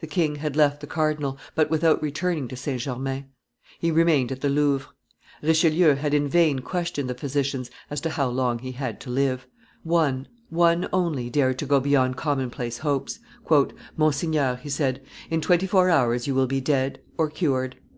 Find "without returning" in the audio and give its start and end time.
1.68-2.48